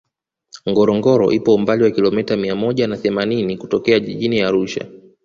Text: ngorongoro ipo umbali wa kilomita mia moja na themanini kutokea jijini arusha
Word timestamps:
ngorongoro 0.69 1.25
ipo 1.37 1.49
umbali 1.57 1.81
wa 1.83 1.91
kilomita 1.91 2.37
mia 2.37 2.55
moja 2.55 2.87
na 2.87 2.97
themanini 2.97 3.57
kutokea 3.57 3.99
jijini 3.99 4.41
arusha 4.41 4.87